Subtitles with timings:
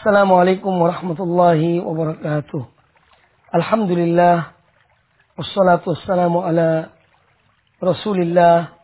[0.00, 2.64] Assalamualaikum warahmatullahi wabarakatuh.
[3.52, 4.56] Alhamdulillah.
[5.36, 6.88] Wassalatu wassalamu ala
[7.84, 8.80] Rasulillah.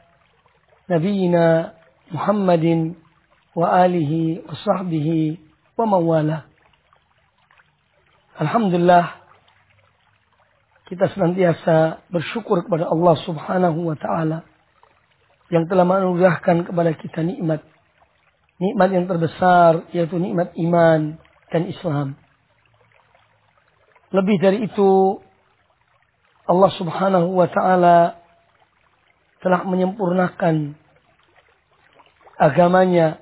[0.84, 1.72] Nabiina
[2.12, 3.00] Muhammadin
[3.56, 5.40] wa alihi wa sahbihi
[5.80, 6.44] wa mawala.
[8.36, 9.16] Alhamdulillah.
[10.84, 14.44] Kita senantiasa bersyukur kepada Allah subhanahu wa ta'ala.
[15.48, 17.64] Yang telah menganugerahkan kepada kita nikmat
[18.56, 21.20] nikmat yang terbesar yaitu nikmat iman
[21.52, 22.16] dan Islam.
[24.14, 25.20] Lebih dari itu
[26.46, 28.22] Allah Subhanahu wa taala
[29.42, 30.78] telah menyempurnakan
[32.38, 33.18] agamanya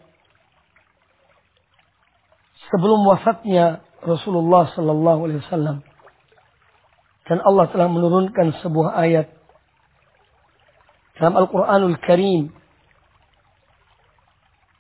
[2.71, 5.79] sebelum wafatnya Rasulullah sallallahu alaihi wasallam.
[7.25, 9.33] Dan Allah telah menurunkan sebuah ayat
[11.17, 12.53] dalam Al-Qur'anul Karim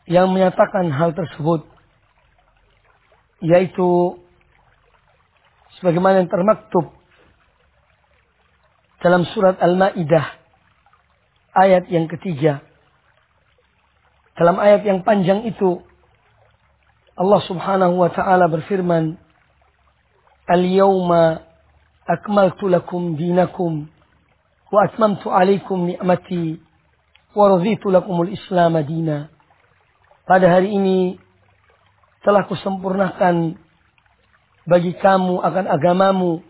[0.05, 1.64] yang menyatakan hal tersebut
[3.44, 4.20] yaitu
[5.80, 6.92] sebagaimana yang termaktub
[9.05, 10.27] dalam surat Al-Maidah
[11.52, 12.64] ayat yang ketiga.
[14.34, 15.84] Dalam ayat yang panjang itu
[17.14, 19.20] Allah Subhanahu wa taala berfirman
[20.48, 21.44] Al-yawma
[22.08, 23.92] akmaltu lakum dinakum
[24.72, 26.58] wa atmamtu alaikum ni'mati
[27.36, 29.34] wa raditu lakumul islam dina
[30.25, 31.20] pada hari ini
[32.25, 33.61] telah kusempurnakan
[34.64, 36.41] bagi kamu akan agamamu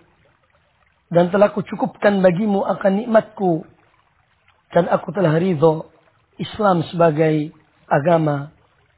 [1.10, 3.66] dan telah kucukupkan bagimu akan nikmatku
[4.70, 5.90] dan aku telah ridho
[6.38, 7.54] Islam sebagai
[7.86, 8.54] agama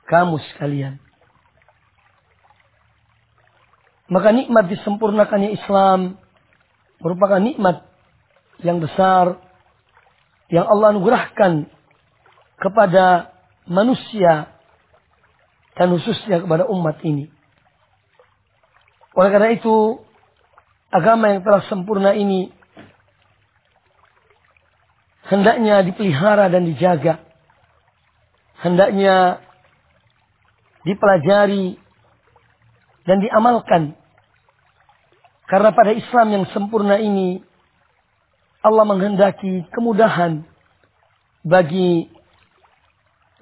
[0.09, 1.01] kamu sekalian.
[4.07, 6.21] Maka nikmat disempurnakannya Islam
[7.03, 7.85] merupakan nikmat
[8.63, 9.37] yang besar
[10.49, 11.67] yang Allah anugerahkan
[12.57, 13.35] kepada
[13.67, 14.56] manusia
[15.77, 17.29] dan khususnya kepada umat ini.
[19.17, 20.01] Oleh karena itu,
[20.93, 22.53] agama yang telah sempurna ini
[25.29, 27.21] hendaknya dipelihara dan dijaga.
[28.61, 29.45] Hendaknya
[30.89, 31.77] dipelajari
[33.05, 33.83] dan diamalkan.
[35.47, 37.39] Karena pada Islam yang sempurna ini,
[38.65, 40.43] Allah menghendaki kemudahan
[41.47, 42.11] bagi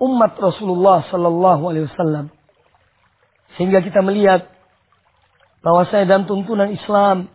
[0.04, 2.28] umat Rasulullah Sallallahu Alaihi Wasallam.
[3.56, 4.50] Sehingga kita melihat
[5.64, 7.32] bahwa saya dalam tuntunan Islam,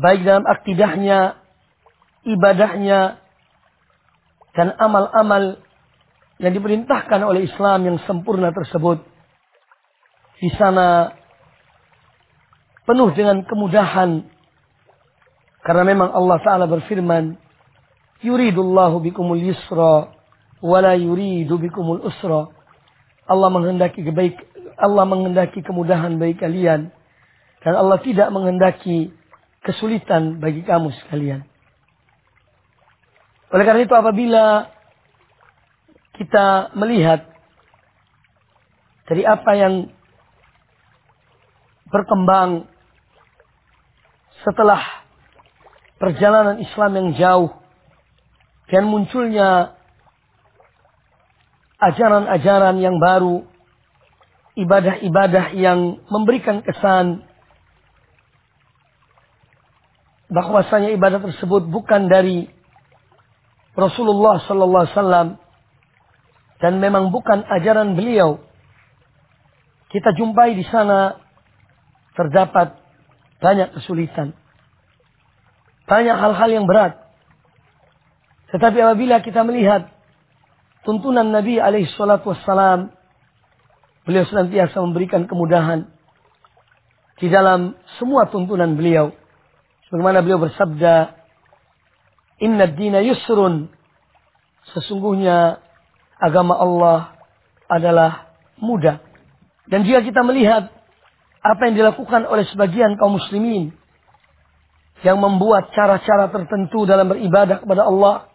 [0.00, 1.36] baik dalam akidahnya,
[2.24, 3.20] ibadahnya,
[4.56, 5.60] dan amal-amal
[6.40, 9.04] yang diperintahkan oleh Islam yang sempurna tersebut,
[10.38, 11.12] di sana
[12.86, 14.24] penuh dengan kemudahan
[15.68, 17.36] karena memang Allah Ta'ala berfirman,
[18.24, 20.10] Yuridullahu bikumul yusra
[20.64, 22.50] wala yuridu bikumul usra.
[23.28, 24.40] Allah menghendaki kebaik
[24.78, 26.94] Allah menghendaki kemudahan bagi kalian
[27.66, 29.10] dan Allah tidak menghendaki
[29.66, 31.42] kesulitan bagi kamu sekalian.
[33.50, 34.70] Oleh karena itu apabila
[36.14, 37.26] kita melihat
[39.10, 39.74] dari apa yang
[41.88, 42.68] berkembang
[44.44, 44.82] setelah
[45.96, 47.50] perjalanan Islam yang jauh
[48.68, 49.77] dan munculnya
[51.78, 53.46] ajaran-ajaran yang baru,
[54.58, 57.22] ibadah-ibadah yang memberikan kesan
[60.28, 62.50] bahwasanya ibadah tersebut bukan dari
[63.78, 65.28] Rasulullah sallallahu alaihi wasallam
[66.58, 68.42] dan memang bukan ajaran beliau.
[69.88, 71.16] Kita jumpai di sana
[72.18, 72.76] terdapat
[73.38, 74.34] banyak kesulitan.
[75.88, 76.98] Banyak hal-hal yang berat.
[78.52, 79.88] Tetapi apabila kita melihat
[80.88, 82.88] tuntunan Nabi alaihi salatu wassalam,
[84.08, 85.84] beliau senantiasa memberikan kemudahan
[87.20, 89.12] di dalam semua tuntunan beliau.
[89.84, 91.12] Sebagaimana beliau bersabda,
[92.40, 93.68] Inna dina yusrun.
[94.72, 95.60] Sesungguhnya
[96.16, 97.20] agama Allah
[97.68, 99.04] adalah mudah.
[99.68, 100.72] Dan jika kita melihat
[101.44, 103.76] apa yang dilakukan oleh sebagian kaum muslimin
[105.04, 108.27] yang membuat cara-cara tertentu dalam beribadah kepada Allah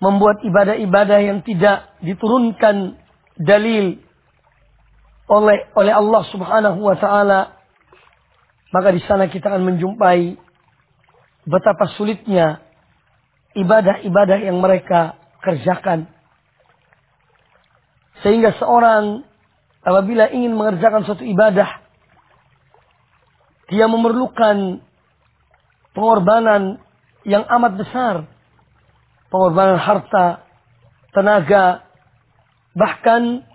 [0.00, 2.96] membuat ibadah-ibadah yang tidak diturunkan
[3.36, 4.00] dalil
[5.30, 7.60] oleh oleh Allah Subhanahu wa taala
[8.70, 10.38] maka di sana kita akan menjumpai
[11.46, 12.62] betapa sulitnya
[13.58, 16.06] ibadah-ibadah yang mereka kerjakan.
[18.22, 19.26] Sehingga seorang
[19.82, 21.82] apabila ingin mengerjakan suatu ibadah
[23.70, 24.82] dia memerlukan
[25.94, 26.82] pengorbanan
[27.24, 28.14] yang amat besar
[29.30, 30.44] pengorbanan harta,
[31.14, 31.86] tenaga,
[32.74, 33.46] bahkan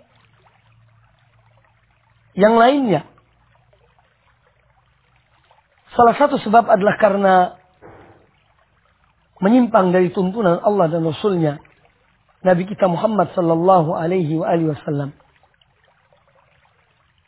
[2.36, 3.08] yang lainnya.
[5.96, 7.34] Salah satu sebab adalah karena
[9.40, 11.60] menyimpang dari tuntunan Allah dan Rasulnya.
[12.44, 15.16] Nabi kita Muhammad sallallahu alaihi wasallam.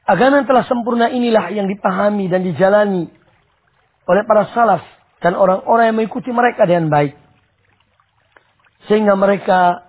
[0.09, 3.13] Agama yang telah sempurna inilah yang dipahami dan dijalani
[4.09, 4.81] oleh para salaf
[5.21, 7.28] dan orang-orang yang mengikuti mereka dengan baik.
[8.87, 9.89] Sehingga mereka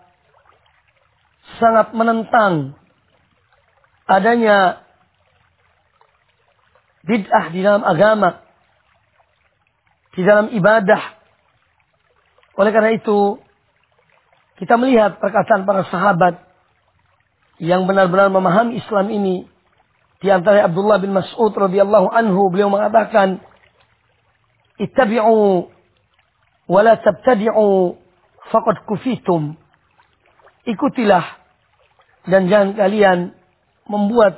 [1.61, 2.73] sangat menentang
[4.09, 4.81] adanya
[7.05, 8.41] bid'ah di dalam agama,
[10.17, 11.17] di dalam ibadah.
[12.57, 13.39] Oleh karena itu,
[14.59, 16.43] kita melihat perkataan para sahabat
[17.61, 19.47] yang benar-benar memahami Islam ini.
[20.19, 23.39] Di antara Abdullah bin Mas'ud radhiyallahu anhu beliau mengatakan,
[24.75, 25.71] "Ittabi'u
[26.67, 27.95] wa la tabtadi'u
[28.49, 29.57] faqad kufitum."
[30.67, 31.25] Ikutilah
[32.29, 33.19] dan jangan kalian
[33.89, 34.37] membuat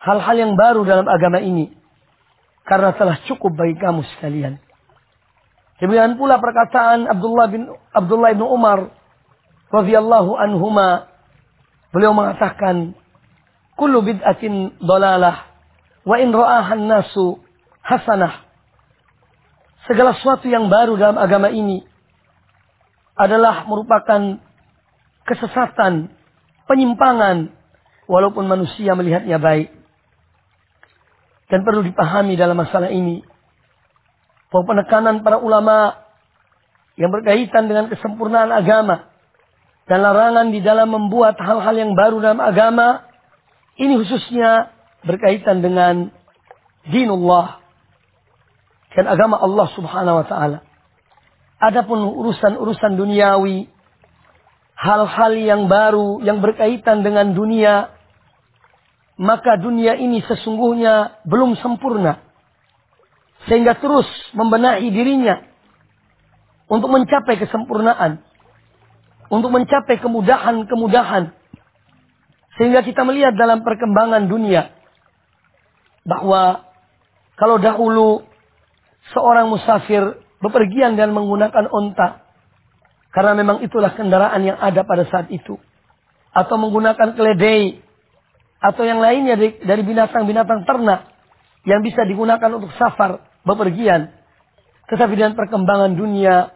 [0.00, 1.68] hal-hal yang baru dalam agama ini
[2.64, 4.56] karena telah cukup bagi kamu sekalian.
[5.80, 8.78] Demikian pula perkataan Abdullah bin Abdullah bin Umar
[9.72, 11.08] radhiyallahu anhuma
[11.90, 12.92] beliau mengatakan
[13.80, 15.48] kullu bid'atin dalalah
[16.04, 17.40] wa in ra'ahan nasu
[17.80, 18.44] hasanah
[19.88, 21.82] segala sesuatu yang baru dalam agama ini
[23.20, 24.40] adalah merupakan
[25.28, 26.08] kesesatan,
[26.64, 27.52] penyimpangan
[28.08, 29.68] walaupun manusia melihatnya baik.
[31.52, 33.20] Dan perlu dipahami dalam masalah ini
[34.48, 35.98] bahwa penekanan para ulama
[36.96, 39.10] yang berkaitan dengan kesempurnaan agama
[39.90, 43.02] dan larangan di dalam membuat hal-hal yang baru dalam agama
[43.78, 44.70] ini khususnya
[45.02, 46.14] berkaitan dengan
[46.86, 47.58] dinullah
[48.94, 50.69] dan agama Allah Subhanahu wa taala.
[51.60, 53.68] Adapun urusan-urusan duniawi,
[54.74, 57.92] hal-hal yang baru yang berkaitan dengan dunia,
[59.20, 62.24] maka dunia ini sesungguhnya belum sempurna.
[63.44, 65.44] Sehingga terus membenahi dirinya
[66.68, 68.24] untuk mencapai kesempurnaan
[69.30, 71.32] untuk mencapai kemudahan-kemudahan.
[72.58, 74.74] Sehingga kita melihat dalam perkembangan dunia
[76.04, 76.66] bahwa
[77.38, 78.26] kalau dahulu
[79.14, 82.24] seorang musafir bepergian dan menggunakan onta
[83.10, 85.58] karena memang itulah kendaraan yang ada pada saat itu.
[86.30, 87.82] Atau menggunakan keledai.
[88.62, 91.10] Atau yang lainnya dari binatang-binatang ternak.
[91.66, 94.14] Yang bisa digunakan untuk safar bepergian.
[94.86, 96.54] Tetapi dengan perkembangan dunia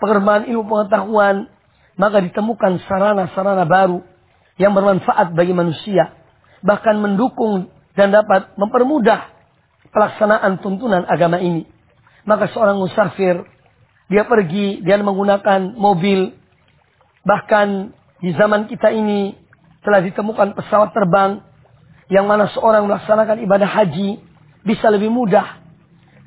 [0.00, 1.48] pengembangan ilmu pengetahuan
[1.94, 4.02] maka ditemukan sarana-sarana baru
[4.58, 6.14] yang bermanfaat bagi manusia,
[6.62, 9.30] bahkan mendukung dan dapat mempermudah
[9.94, 11.66] pelaksanaan tuntunan agama ini.
[12.24, 13.44] Maka seorang musafir,
[14.08, 16.32] dia pergi, dia menggunakan mobil,
[17.24, 19.36] bahkan di zaman kita ini
[19.84, 21.44] telah ditemukan pesawat terbang
[22.08, 24.20] yang mana seorang melaksanakan ibadah haji
[24.64, 25.60] bisa lebih mudah.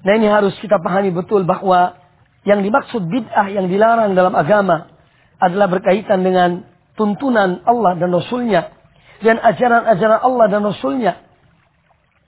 [0.06, 1.98] Nah ini harus kita pahami betul bahwa
[2.46, 4.94] yang dimaksud bid'ah yang dilarang dalam agama
[5.42, 6.64] adalah berkaitan dengan
[6.98, 8.74] tuntunan Allah dan Rasulnya.
[9.18, 11.14] Dan ajaran-ajaran Allah dan Rasulnya.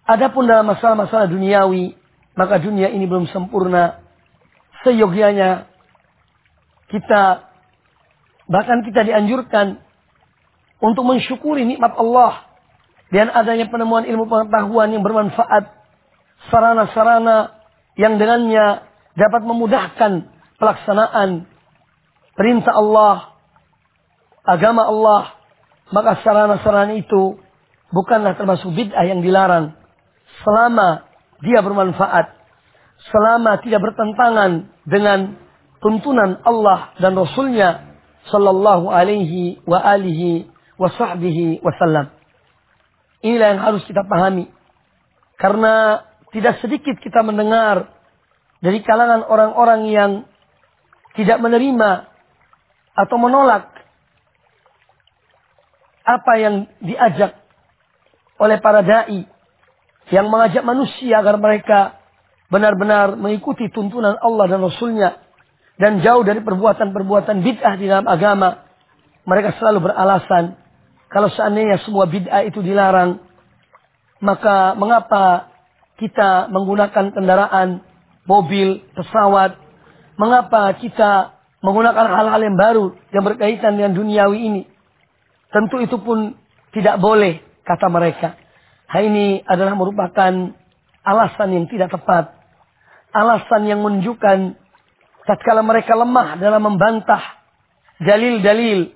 [0.10, 1.94] Adapun dalam masalah-masalah duniawi,
[2.38, 4.02] maka dunia ini belum sempurna.
[4.86, 5.68] Seyogianya
[6.90, 7.50] kita,
[8.48, 9.82] bahkan kita dianjurkan
[10.80, 12.48] untuk mensyukuri nikmat Allah.
[13.10, 15.74] Dan adanya penemuan ilmu pengetahuan yang bermanfaat.
[16.54, 17.58] Sarana-sarana
[17.98, 18.86] yang dengannya
[19.18, 20.12] dapat memudahkan
[20.62, 21.50] pelaksanaan
[22.38, 23.36] perintah Allah,
[24.46, 25.36] agama Allah,
[25.92, 27.42] maka sarana-sarana itu
[27.92, 29.76] bukanlah termasuk bid'ah yang dilarang.
[30.46, 31.09] Selama
[31.40, 32.36] dia bermanfaat,
[33.12, 35.40] selama tidak bertentangan dengan
[35.80, 37.88] tuntunan Allah dan Rasulnya
[38.28, 42.12] Sallallahu alaihi wa alihi wa sahbihi wasallam.
[43.24, 44.52] Inilah yang harus kita pahami.
[45.40, 46.04] Karena
[46.36, 47.90] tidak sedikit kita mendengar
[48.60, 50.12] dari kalangan orang-orang yang
[51.16, 52.12] tidak menerima
[52.96, 53.72] atau menolak
[56.04, 57.40] apa yang diajak
[58.40, 59.24] oleh para dai
[60.10, 62.02] yang mengajak manusia agar mereka
[62.50, 65.10] benar-benar mengikuti tuntunan Allah dan Rasulnya
[65.78, 68.66] dan jauh dari perbuatan-perbuatan bid'ah di dalam agama.
[69.24, 70.58] Mereka selalu beralasan
[71.10, 73.18] kalau seandainya semua bid'ah itu dilarang,
[74.22, 75.50] maka mengapa
[75.98, 77.82] kita menggunakan kendaraan,
[78.30, 79.58] mobil, pesawat?
[80.22, 81.34] Mengapa kita
[81.66, 84.64] menggunakan hal-hal yang baru yang berkaitan dengan duniawi ini.
[85.50, 86.38] Tentu itu pun
[86.78, 88.38] tidak boleh, kata mereka.
[88.90, 90.34] Hal ini adalah merupakan
[91.06, 92.34] alasan yang tidak tepat.
[93.14, 94.58] Alasan yang menunjukkan
[95.30, 97.22] tatkala mereka lemah dalam membantah
[98.02, 98.90] dalil-dalil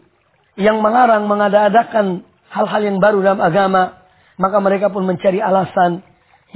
[0.57, 4.01] yang melarang mengada-adakan hal-hal yang baru dalam agama.
[4.33, 6.01] maka mereka pun mencari alasan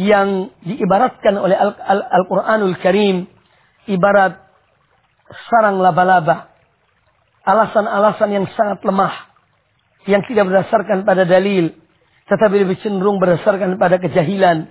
[0.02, 3.30] yang diibaratkan oleh Al-Quranul Al Al Karim
[3.86, 4.34] ibarat
[5.50, 6.52] sarang laba-laba.
[7.48, 9.14] Alasan-alasan yang sangat lemah.
[10.08, 11.72] Yang tidak berdasarkan pada dalil.
[12.28, 14.68] Tetapi lebih cenderung berdasarkan pada kejahilan.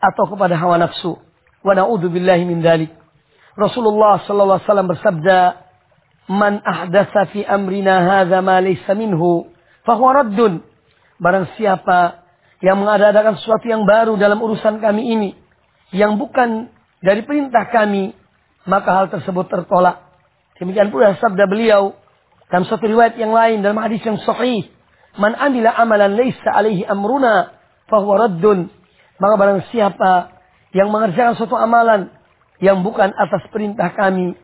[0.00, 1.20] Atau kepada hawa nafsu.
[1.64, 2.92] Wa na'udzubillahi min dalik.
[3.54, 5.38] Rasulullah sallallahu alaihi wasallam bersabda,
[6.26, 9.46] "Man ahdatsa fi amrina hadza ma laysa minhu,
[9.86, 10.60] fahuwa raddun."
[11.22, 12.26] Barang siapa
[12.58, 15.30] yang mengadakan sesuatu yang baru dalam urusan kami ini
[15.94, 16.66] yang bukan
[16.98, 18.10] dari perintah kami,
[18.66, 20.02] maka hal tersebut tertolak.
[20.58, 21.94] Demikian pula sabda beliau
[22.50, 24.66] dalam satu riwayat yang lain dalam hadis yang sahih,
[25.20, 27.54] "Man amila amalan laisa alaihi amruna,
[27.90, 28.70] fahuwa raddun."
[29.18, 30.34] Maka barang siapa
[30.74, 32.10] yang mengerjakan suatu amalan
[32.58, 34.34] yang bukan atas perintah kami,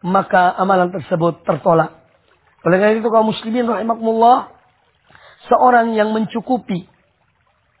[0.00, 1.92] maka amalan tersebut tertolak.
[2.64, 4.48] Oleh karena itu kaum muslimin rahimakumullah,
[5.48, 6.88] seorang yang mencukupi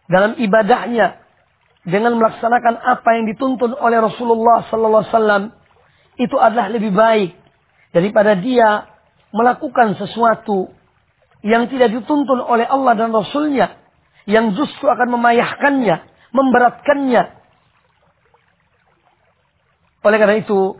[0.08, 1.24] dalam ibadahnya
[1.84, 5.42] dengan melaksanakan apa yang dituntun oleh Rasulullah sallallahu alaihi wasallam
[6.16, 7.36] itu adalah lebih baik
[7.92, 8.88] daripada dia
[9.32, 10.72] melakukan sesuatu
[11.44, 13.76] yang tidak dituntun oleh Allah dan Rasulnya
[14.24, 15.96] yang justru akan memayahkannya,
[16.32, 17.22] memberatkannya,
[20.04, 20.76] oleh karena itu,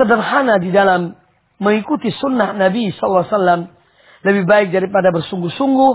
[0.00, 1.16] sederhana di dalam
[1.60, 3.68] mengikuti sunnah Nabi SAW
[4.24, 5.92] lebih baik daripada bersungguh-sungguh,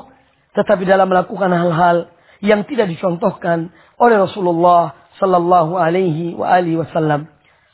[0.54, 2.14] tetapi dalam melakukan hal-hal
[2.46, 6.38] yang tidak dicontohkan oleh Rasulullah Sallallahu Alaihi
[6.78, 7.28] Wasallam.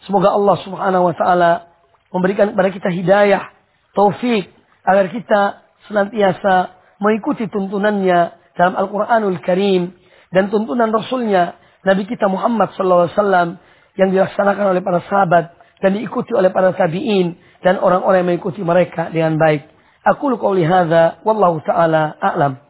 [0.07, 1.51] Semoga Allah Subhanahu Wa Taala
[2.15, 3.51] memberikan kepada kita hidayah,
[3.91, 4.55] taufik
[4.86, 5.42] agar kita
[5.89, 8.20] senantiasa mengikuti tuntunannya
[8.56, 9.92] dalam Al-Quranul Karim
[10.32, 13.62] dan tuntunan Rasulnya Nabi kita Muhammad Wasallam
[14.00, 19.13] yang dilaksanakan oleh para sahabat dan diikuti oleh para tabi'in dan orang-orang yang mengikuti mereka
[19.13, 19.70] dengan baik.
[20.06, 22.64] Aku lu qauli hadza wallahu taala a'lam.